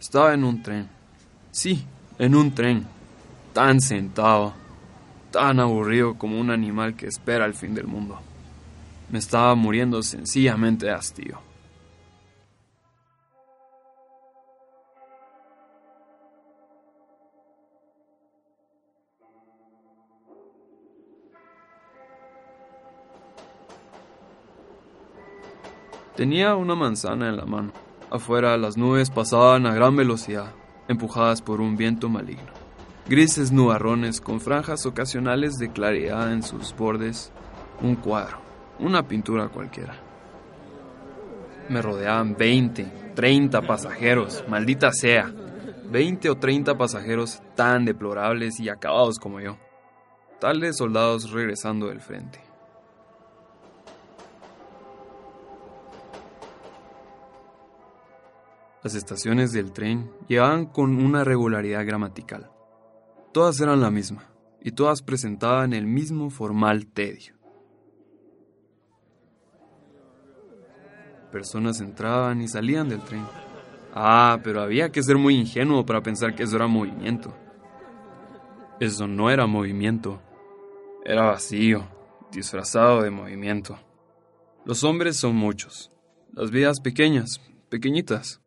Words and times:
Estaba 0.00 0.32
en 0.32 0.44
un 0.44 0.62
tren. 0.62 0.88
Sí, 1.50 1.84
en 2.18 2.34
un 2.34 2.54
tren. 2.54 2.86
Tan 3.52 3.80
sentado, 3.80 4.54
tan 5.32 5.58
aburrido 5.58 6.14
como 6.14 6.40
un 6.40 6.50
animal 6.50 6.94
que 6.94 7.06
espera 7.06 7.44
el 7.44 7.54
fin 7.54 7.74
del 7.74 7.86
mundo. 7.86 8.20
Me 9.10 9.18
estaba 9.18 9.54
muriendo 9.54 10.02
sencillamente 10.02 10.86
de 10.86 10.92
hastío. 10.92 11.40
Tenía 26.14 26.56
una 26.56 26.74
manzana 26.74 27.28
en 27.28 27.36
la 27.36 27.44
mano. 27.44 27.87
Afuera 28.10 28.56
las 28.56 28.78
nubes 28.78 29.10
pasaban 29.10 29.66
a 29.66 29.74
gran 29.74 29.94
velocidad, 29.94 30.54
empujadas 30.88 31.42
por 31.42 31.60
un 31.60 31.76
viento 31.76 32.08
maligno. 32.08 32.52
Grises 33.06 33.52
nubarrones 33.52 34.22
con 34.22 34.40
franjas 34.40 34.86
ocasionales 34.86 35.58
de 35.58 35.70
claridad 35.70 36.32
en 36.32 36.42
sus 36.42 36.74
bordes. 36.74 37.32
Un 37.82 37.96
cuadro, 37.96 38.38
una 38.78 39.06
pintura 39.06 39.48
cualquiera. 39.48 39.94
Me 41.68 41.82
rodeaban 41.82 42.34
20, 42.34 43.12
30 43.14 43.62
pasajeros, 43.62 44.42
maldita 44.48 44.90
sea. 44.90 45.30
20 45.90 46.30
o 46.30 46.36
30 46.36 46.78
pasajeros 46.78 47.42
tan 47.56 47.84
deplorables 47.84 48.58
y 48.58 48.70
acabados 48.70 49.18
como 49.18 49.40
yo. 49.40 49.58
Tales 50.40 50.78
soldados 50.78 51.30
regresando 51.30 51.88
del 51.88 52.00
frente. 52.00 52.47
Las 58.82 58.94
estaciones 58.94 59.52
del 59.52 59.72
tren 59.72 60.10
llevaban 60.28 60.66
con 60.66 61.04
una 61.04 61.24
regularidad 61.24 61.84
gramatical. 61.84 62.50
Todas 63.32 63.60
eran 63.60 63.80
la 63.80 63.90
misma, 63.90 64.30
y 64.62 64.72
todas 64.72 65.02
presentaban 65.02 65.72
el 65.72 65.86
mismo 65.86 66.30
formal 66.30 66.86
tedio. 66.86 67.34
Personas 71.32 71.80
entraban 71.80 72.40
y 72.40 72.48
salían 72.48 72.88
del 72.88 73.02
tren. 73.02 73.26
Ah, 73.94 74.38
pero 74.42 74.62
había 74.62 74.90
que 74.90 75.02
ser 75.02 75.16
muy 75.16 75.34
ingenuo 75.34 75.84
para 75.84 76.02
pensar 76.02 76.34
que 76.34 76.44
eso 76.44 76.56
era 76.56 76.66
movimiento. 76.66 77.34
Eso 78.80 79.06
no 79.06 79.28
era 79.28 79.46
movimiento. 79.46 80.22
Era 81.04 81.26
vacío, 81.26 81.86
disfrazado 82.30 83.02
de 83.02 83.10
movimiento. 83.10 83.78
Los 84.64 84.84
hombres 84.84 85.16
son 85.16 85.34
muchos. 85.34 85.90
Las 86.32 86.50
vidas 86.50 86.80
pequeñas, 86.80 87.40
pequeñitas. 87.68 88.40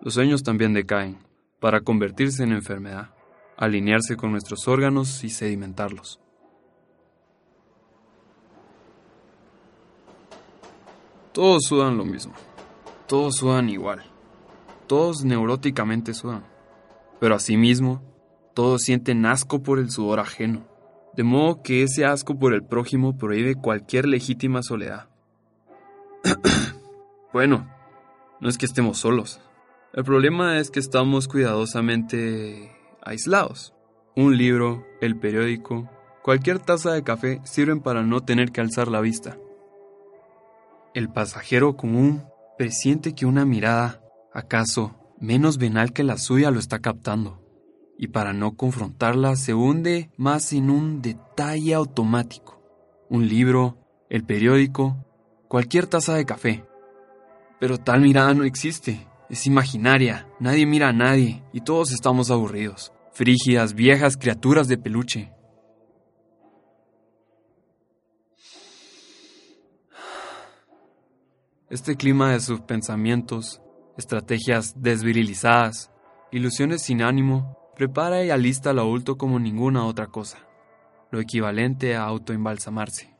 Los 0.00 0.14
sueños 0.14 0.42
también 0.42 0.74
decaen, 0.74 1.18
para 1.58 1.80
convertirse 1.80 2.44
en 2.44 2.52
enfermedad, 2.52 3.10
alinearse 3.56 4.16
con 4.16 4.30
nuestros 4.30 4.68
órganos 4.68 5.24
y 5.24 5.30
sedimentarlos. 5.30 6.20
Todos 11.32 11.64
sudan 11.64 11.96
lo 11.96 12.04
mismo, 12.04 12.32
todos 13.06 13.36
sudan 13.36 13.68
igual, 13.68 14.04
todos 14.86 15.24
neuróticamente 15.24 16.14
sudan, 16.14 16.44
pero 17.20 17.34
asimismo, 17.34 18.02
todos 18.54 18.82
sienten 18.82 19.26
asco 19.26 19.62
por 19.62 19.78
el 19.78 19.90
sudor 19.90 20.20
ajeno, 20.20 20.66
de 21.14 21.24
modo 21.24 21.62
que 21.62 21.82
ese 21.82 22.04
asco 22.04 22.38
por 22.38 22.54
el 22.54 22.64
prójimo 22.64 23.16
prohíbe 23.16 23.56
cualquier 23.56 24.06
legítima 24.06 24.62
soledad. 24.62 25.08
bueno, 27.32 27.68
no 28.40 28.48
es 28.48 28.58
que 28.58 28.66
estemos 28.66 28.98
solos, 28.98 29.40
el 29.94 30.04
problema 30.04 30.58
es 30.58 30.70
que 30.70 30.80
estamos 30.80 31.28
cuidadosamente 31.28 32.76
aislados. 33.02 33.74
Un 34.14 34.36
libro, 34.36 34.86
el 35.00 35.18
periódico, 35.18 35.88
cualquier 36.22 36.58
taza 36.58 36.92
de 36.92 37.02
café 37.02 37.40
sirven 37.44 37.80
para 37.80 38.02
no 38.02 38.20
tener 38.20 38.52
que 38.52 38.60
alzar 38.60 38.88
la 38.88 39.00
vista. 39.00 39.38
El 40.92 41.08
pasajero 41.08 41.76
común 41.76 42.24
presiente 42.58 43.14
que 43.14 43.24
una 43.24 43.46
mirada, 43.46 44.02
acaso 44.32 44.94
menos 45.18 45.56
venal 45.56 45.92
que 45.92 46.04
la 46.04 46.18
suya, 46.18 46.50
lo 46.50 46.58
está 46.58 46.80
captando, 46.80 47.42
y 47.96 48.08
para 48.08 48.34
no 48.34 48.56
confrontarla 48.56 49.36
se 49.36 49.54
hunde 49.54 50.10
más 50.16 50.52
en 50.52 50.68
un 50.68 51.00
detalle 51.00 51.74
automático. 51.74 52.62
Un 53.08 53.26
libro, 53.26 53.78
el 54.10 54.24
periódico, 54.24 54.96
cualquier 55.48 55.86
taza 55.86 56.14
de 56.14 56.26
café. 56.26 56.64
Pero 57.58 57.78
tal 57.78 58.02
mirada 58.02 58.34
no 58.34 58.44
existe 58.44 59.07
es 59.28 59.46
imaginaria, 59.46 60.26
nadie 60.40 60.64
mira 60.66 60.88
a 60.88 60.92
nadie 60.92 61.44
y 61.52 61.60
todos 61.60 61.92
estamos 61.92 62.30
aburridos. 62.30 62.92
Frígidas, 63.12 63.74
viejas 63.74 64.16
criaturas 64.16 64.68
de 64.68 64.78
peluche. 64.78 65.32
Este 71.68 71.96
clima 71.96 72.32
de 72.32 72.40
sus 72.40 72.62
pensamientos, 72.62 73.60
estrategias 73.98 74.80
desvirilizadas, 74.80 75.90
ilusiones 76.32 76.82
sin 76.82 77.02
ánimo, 77.02 77.58
prepara 77.76 78.24
y 78.24 78.30
alista 78.30 78.70
al 78.70 78.78
adulto 78.78 79.18
como 79.18 79.38
ninguna 79.38 79.84
otra 79.84 80.06
cosa, 80.06 80.38
lo 81.10 81.20
equivalente 81.20 81.94
a 81.94 82.04
autoembalsamarse. 82.04 83.17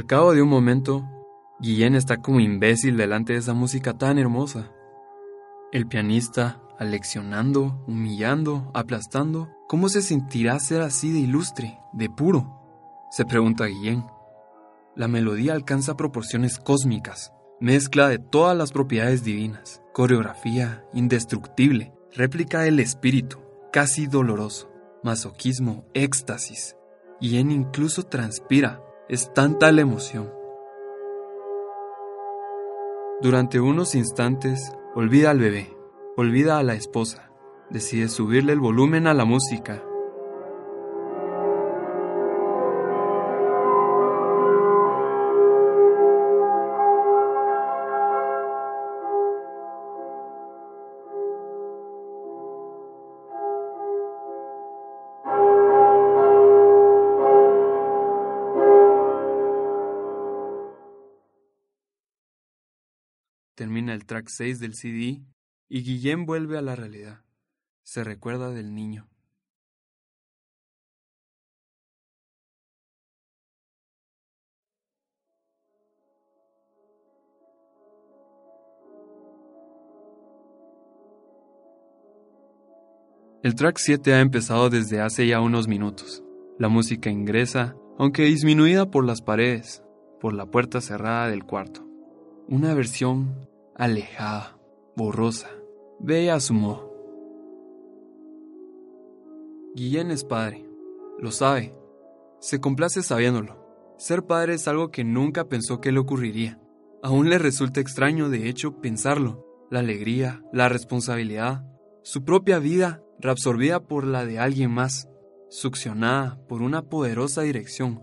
Al 0.00 0.06
cabo 0.06 0.32
de 0.32 0.40
un 0.40 0.48
momento, 0.48 1.06
Guillén 1.60 1.94
está 1.94 2.22
como 2.22 2.40
imbécil 2.40 2.96
delante 2.96 3.34
de 3.34 3.38
esa 3.38 3.52
música 3.52 3.98
tan 3.98 4.18
hermosa. 4.18 4.72
El 5.72 5.86
pianista, 5.88 6.62
aleccionando, 6.78 7.84
humillando, 7.86 8.70
aplastando, 8.72 9.50
¿cómo 9.68 9.90
se 9.90 10.00
sentirá 10.00 10.58
ser 10.58 10.80
así 10.80 11.12
de 11.12 11.18
ilustre, 11.18 11.80
de 11.92 12.08
puro? 12.08 12.62
Se 13.10 13.26
pregunta 13.26 13.66
Guillén. 13.66 14.06
La 14.96 15.06
melodía 15.06 15.52
alcanza 15.52 15.98
proporciones 15.98 16.58
cósmicas, 16.58 17.34
mezcla 17.60 18.08
de 18.08 18.18
todas 18.18 18.56
las 18.56 18.72
propiedades 18.72 19.22
divinas, 19.22 19.82
coreografía 19.92 20.82
indestructible, 20.94 21.92
réplica 22.14 22.60
del 22.60 22.80
espíritu, 22.80 23.36
casi 23.70 24.06
doloroso, 24.06 24.72
masoquismo, 25.04 25.84
éxtasis. 25.92 26.74
Guillén 27.20 27.50
incluso 27.50 28.04
transpira 28.04 28.80
es 29.10 29.34
tanta 29.34 29.72
la 29.72 29.80
emoción. 29.80 30.32
Durante 33.20 33.58
unos 33.58 33.96
instantes, 33.96 34.72
olvida 34.94 35.30
al 35.30 35.40
bebé, 35.40 35.76
olvida 36.16 36.58
a 36.58 36.62
la 36.62 36.74
esposa, 36.74 37.32
decide 37.70 38.08
subirle 38.08 38.52
el 38.52 38.60
volumen 38.60 39.08
a 39.08 39.14
la 39.14 39.24
música 39.24 39.82
Termina 63.60 63.92
el 63.92 64.06
track 64.06 64.28
6 64.30 64.58
del 64.58 64.72
CD 64.72 65.20
y 65.68 65.82
Guillén 65.82 66.24
vuelve 66.24 66.56
a 66.56 66.62
la 66.62 66.76
realidad. 66.76 67.26
Se 67.82 68.02
recuerda 68.02 68.48
del 68.52 68.74
niño. 68.74 69.06
El 83.42 83.54
track 83.54 83.76
7 83.76 84.14
ha 84.14 84.20
empezado 84.20 84.70
desde 84.70 85.02
hace 85.02 85.26
ya 85.26 85.42
unos 85.42 85.68
minutos. 85.68 86.24
La 86.58 86.70
música 86.70 87.10
ingresa, 87.10 87.76
aunque 87.98 88.22
disminuida 88.22 88.90
por 88.90 89.04
las 89.04 89.20
paredes, 89.20 89.82
por 90.18 90.32
la 90.32 90.46
puerta 90.46 90.80
cerrada 90.80 91.28
del 91.28 91.44
cuarto. 91.44 91.86
Una 92.48 92.72
versión 92.72 93.49
alejada, 93.80 94.58
borrosa, 94.94 95.48
bella 96.00 96.34
a 96.34 96.40
su 96.40 96.52
modo. 96.52 96.92
Guillén 99.74 100.10
es 100.10 100.22
padre, 100.22 100.68
Lo 101.18 101.30
sabe. 101.30 101.74
Se 102.40 102.60
complace 102.60 103.02
sabiéndolo. 103.02 103.94
Ser 103.96 104.26
padre 104.26 104.54
es 104.54 104.68
algo 104.68 104.90
que 104.90 105.02
nunca 105.02 105.48
pensó 105.48 105.80
que 105.80 105.92
le 105.92 105.98
ocurriría. 105.98 106.60
Aún 107.02 107.30
le 107.30 107.38
resulta 107.38 107.80
extraño, 107.80 108.28
de 108.28 108.50
hecho, 108.50 108.80
pensarlo. 108.82 109.46
La 109.70 109.78
alegría, 109.78 110.42
la 110.52 110.68
responsabilidad, 110.68 111.64
su 112.02 112.22
propia 112.22 112.58
vida 112.58 113.02
reabsorbida 113.18 113.80
por 113.80 114.06
la 114.06 114.26
de 114.26 114.38
alguien 114.38 114.70
más, 114.70 115.08
succionada 115.48 116.38
por 116.48 116.60
una 116.60 116.82
poderosa 116.82 117.42
dirección, 117.42 118.02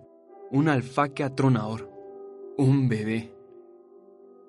un 0.49 0.69
alfaque 0.69 1.23
atronador, 1.23 1.91
un 2.57 2.87
bebé, 2.87 3.36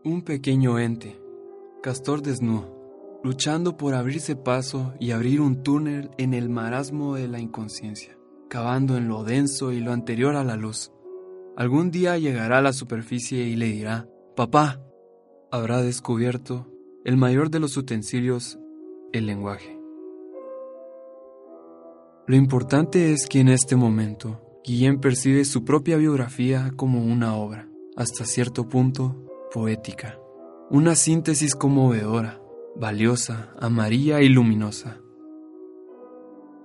un 0.08 0.22
pequeño 0.22 0.78
ente, 0.78 1.20
castor 1.82 2.22
desnudo, 2.22 3.20
luchando 3.22 3.76
por 3.76 3.94
abrirse 3.94 4.37
paso 4.37 4.94
y 4.99 5.10
abrir 5.10 5.43
un 5.43 5.62
túnel 5.62 6.10
en 6.16 6.32
el 6.32 6.49
marasmo 6.49 7.14
de 7.14 7.28
la 7.28 7.40
inconsciencia, 7.40 8.16
cavando 8.49 8.96
en 8.96 9.06
lo 9.06 9.22
denso 9.22 9.70
y 9.70 9.81
lo 9.81 9.93
anterior 9.93 10.34
a 10.37 10.44
la 10.44 10.56
luz. 10.56 10.93
Algún 11.56 11.90
día 11.90 12.16
llegará 12.16 12.58
a 12.58 12.62
la 12.62 12.72
superficie 12.72 13.44
y 13.44 13.56
le 13.56 13.66
dirá, 13.66 14.08
Papá, 14.34 14.81
habrá 15.50 15.82
descubierto 15.82 16.66
el 17.04 17.19
mayor 17.19 17.50
de 17.50 17.61
los 17.61 17.76
utensilios, 17.76 18.58
el 19.12 19.26
lenguaje. 19.26 19.78
Lo 22.26 22.37
importante 22.37 23.12
es 23.12 23.26
que 23.26 23.40
en 23.40 23.49
este 23.49 23.76
momento, 23.76 24.40
Guillén 24.64 25.00
percibe 25.00 25.44
su 25.44 25.64
propia 25.64 25.96
biografía 25.99 26.72
como 26.76 27.02
una 27.02 27.34
obra, 27.34 27.69
hasta 27.96 28.25
cierto 28.25 28.69
punto 28.69 29.27
poética, 29.52 30.18
una 30.70 30.94
síntesis 30.94 31.54
conmovedora, 31.54 32.40
valiosa, 32.76 33.54
amarilla 33.58 34.20
y 34.20 34.28
luminosa. 34.28 34.98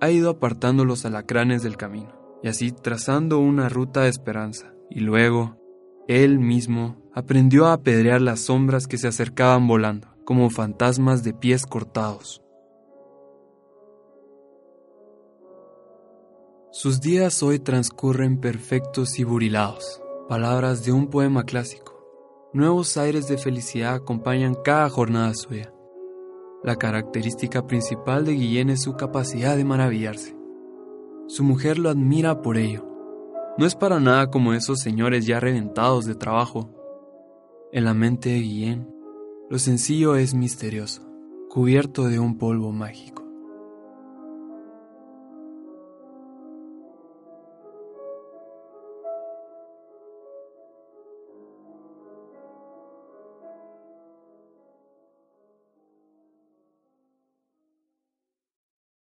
Ha 0.00 0.10
ido 0.10 0.30
apartando 0.30 0.84
los 0.84 1.04
alacranes 1.04 1.62
del 1.62 1.76
camino, 1.76 2.12
y 2.42 2.48
así 2.48 2.72
trazando 2.72 3.38
una 3.38 3.68
ruta 3.68 4.02
de 4.02 4.10
esperanza, 4.10 4.74
y 4.90 5.00
luego, 5.00 5.56
él 6.08 6.38
mismo 6.38 7.02
aprendió 7.14 7.66
a 7.66 7.74
apedrear 7.74 8.20
las 8.20 8.40
sombras 8.40 8.86
que 8.86 8.98
se 8.98 9.08
acercaban 9.08 9.66
volando, 9.66 10.08
como 10.24 10.50
fantasmas 10.50 11.22
de 11.22 11.32
pies 11.32 11.66
cortados. 11.66 12.42
Sus 16.70 17.00
días 17.00 17.42
hoy 17.42 17.60
transcurren 17.60 18.40
perfectos 18.40 19.18
y 19.18 19.24
burilados, 19.24 20.02
palabras 20.28 20.84
de 20.84 20.92
un 20.92 21.08
poema 21.08 21.44
clásico. 21.44 21.93
Nuevos 22.54 22.96
aires 22.96 23.26
de 23.26 23.36
felicidad 23.36 23.94
acompañan 23.94 24.54
cada 24.54 24.88
jornada 24.88 25.34
suya. 25.34 25.74
La 26.62 26.76
característica 26.76 27.66
principal 27.66 28.24
de 28.24 28.34
Guillén 28.34 28.70
es 28.70 28.80
su 28.80 28.94
capacidad 28.94 29.56
de 29.56 29.64
maravillarse. 29.64 30.36
Su 31.26 31.42
mujer 31.42 31.80
lo 31.80 31.90
admira 31.90 32.42
por 32.42 32.56
ello. 32.56 32.86
No 33.58 33.66
es 33.66 33.74
para 33.74 33.98
nada 33.98 34.30
como 34.30 34.54
esos 34.54 34.78
señores 34.78 35.26
ya 35.26 35.40
reventados 35.40 36.06
de 36.06 36.14
trabajo. 36.14 36.70
En 37.72 37.84
la 37.86 37.92
mente 37.92 38.28
de 38.28 38.38
Guillén, 38.38 38.88
lo 39.50 39.58
sencillo 39.58 40.14
es 40.14 40.32
misterioso, 40.32 41.02
cubierto 41.50 42.04
de 42.04 42.20
un 42.20 42.38
polvo 42.38 42.70
mágico. 42.70 43.23